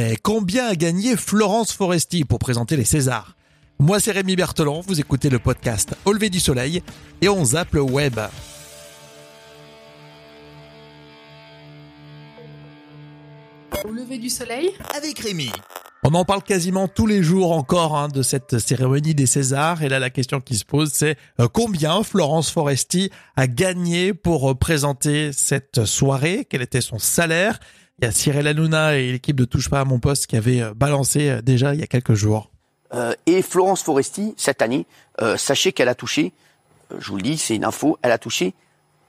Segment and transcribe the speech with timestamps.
[0.00, 3.34] Mais combien a gagné Florence Foresti pour présenter les Césars
[3.80, 6.84] Moi c'est Rémi Berthelon, vous écoutez le podcast Au lever du soleil
[7.20, 8.20] et on zappe le web.
[13.84, 15.50] Au lever du soleil avec Rémi.
[16.04, 19.82] On en parle quasiment tous les jours encore hein, de cette cérémonie des Césars.
[19.82, 24.52] Et là, la question qui se pose, c'est euh, combien Florence Foresti a gagné pour
[24.52, 26.46] euh, présenter cette soirée?
[26.48, 27.58] Quel était son salaire?
[27.98, 30.62] Il y a Cyril Hanouna et l'équipe de Touche pas à mon poste qui avaient
[30.62, 32.50] euh, balancé déjà il y a quelques jours.
[32.94, 34.86] Euh, et Florence Foresti, cette année,
[35.36, 36.32] sachez qu'elle a touché,
[36.98, 38.54] je vous le dis, c'est une info, elle a touché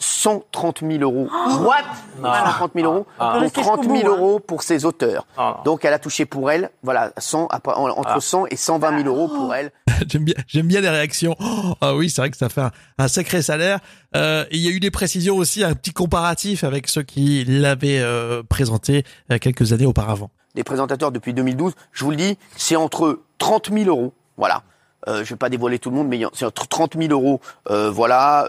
[0.00, 1.28] 130 000 euros.
[1.60, 1.84] What?
[2.22, 3.38] 130 000 euros Ah.
[3.40, 4.02] pour 30 000 hein.
[4.06, 5.26] euros pour ses auteurs.
[5.36, 5.60] Ah.
[5.64, 8.20] Donc elle a touché pour elle, voilà, 100, après, en- entre Ah.
[8.20, 9.70] 100 et 120 000 euros pour elle.
[10.08, 11.36] j'aime bien, j'aime bien les réactions.
[11.38, 13.80] Oh, ah oui, c'est vrai que ça fait un, un sacré salaire.
[14.16, 18.00] Euh, il y a eu des précisions aussi, un petit comparatif avec ceux qui l'avaient
[18.00, 20.30] euh, présenté euh, quelques années auparavant.
[20.54, 24.62] Des présentateurs depuis 2012, je vous le dis, c'est entre 30 000 euros, voilà.
[25.08, 27.90] Euh, je vais pas dévoiler tout le monde, mais c'est entre 30 000 euros, euh,
[27.90, 28.46] voilà.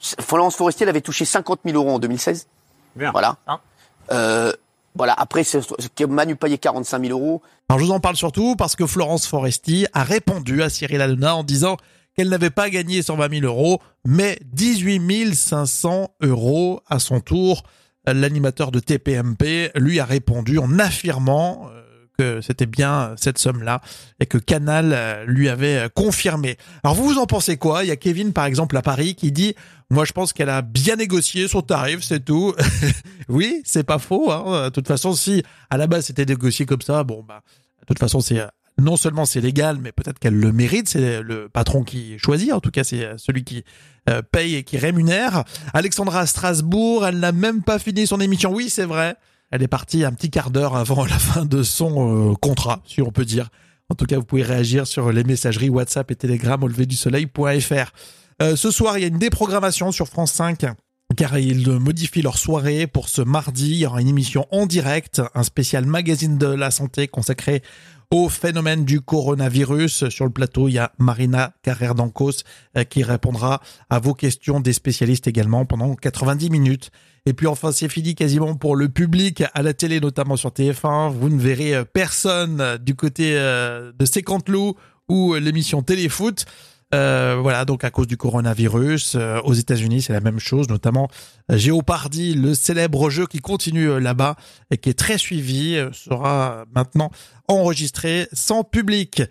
[0.00, 2.46] Florence Foresti, elle avait touché 50 000 euros en 2016.
[2.96, 3.10] Bien.
[3.12, 3.36] Voilà.
[3.46, 3.60] Hein
[4.12, 4.52] Euh,
[4.94, 5.12] voilà.
[5.12, 5.60] Après, c'est
[6.08, 7.42] Manu Payet 45 000 euros.
[7.68, 11.36] Alors je vous en parle surtout parce que Florence Foresti a répondu à Cyril Hanouna
[11.36, 11.76] en disant
[12.16, 17.62] qu'elle n'avait pas gagné 120 000 euros, mais 18 500 euros à son tour.
[18.06, 21.89] L'animateur de TPMP lui a répondu en affirmant euh,
[22.20, 23.80] que c'était bien cette somme-là
[24.20, 26.58] et que Canal euh, lui avait euh, confirmé.
[26.84, 27.82] Alors vous vous en pensez quoi?
[27.82, 29.54] Il y a Kevin par exemple à Paris qui dit
[29.88, 32.54] moi je pense qu'elle a bien négocié son tarif, c'est tout.
[33.30, 34.30] oui, c'est pas faux.
[34.30, 34.64] Hein.
[34.66, 37.42] De toute façon, si à la base c'était négocié comme ça, bon bah
[37.80, 38.40] de toute façon c'est
[38.78, 40.88] non seulement c'est légal, mais peut-être qu'elle le mérite.
[40.88, 42.52] C'est le patron qui choisit.
[42.52, 43.64] En tout cas, c'est celui qui
[44.08, 45.44] euh, paye et qui rémunère.
[45.74, 48.52] Alexandra à Strasbourg, elle n'a même pas fini son émission.
[48.52, 49.16] Oui, c'est vrai.
[49.50, 53.02] Elle est partie un petit quart d'heure avant la fin de son euh, contrat, si
[53.02, 53.50] on peut dire.
[53.88, 56.96] En tout cas, vous pouvez réagir sur les messageries WhatsApp et Telegram au lever du
[56.96, 57.92] soleil.fr.
[58.42, 60.64] Euh, ce soir, il y a une déprogrammation sur France 5
[61.16, 63.70] car ils modifient leur soirée pour ce mardi.
[63.70, 67.62] Il y aura une émission en direct, un spécial magazine de la santé consacré
[68.12, 70.08] au phénomène du coronavirus.
[70.08, 72.42] Sur le plateau, il y a Marina Carrère d'Ancos
[72.76, 76.90] euh, qui répondra à vos questions des spécialistes également pendant 90 minutes.
[77.26, 81.12] Et puis enfin, c'est fini quasiment pour le public à la télé, notamment sur TF1.
[81.12, 84.74] Vous ne verrez euh, personne du côté euh, de Sécantelou
[85.08, 86.46] ou l'émission Téléfoot.
[86.94, 91.08] Euh, voilà, donc à cause du coronavirus, euh, aux États-Unis, c'est la même chose, notamment
[91.50, 94.34] euh, Jeopardy, le célèbre jeu qui continue euh, là-bas
[94.72, 97.10] et qui est très suivi, euh, sera maintenant
[97.46, 99.22] enregistré sans public.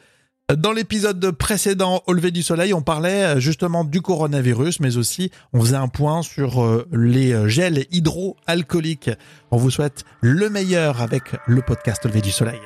[0.57, 5.29] Dans l'épisode précédent, Au lever du soleil, on parlait euh, justement du coronavirus, mais aussi
[5.53, 9.11] on faisait un point sur euh, les euh, gels hydroalcooliques.
[9.51, 12.59] On vous souhaite le meilleur avec le podcast Au lever du soleil.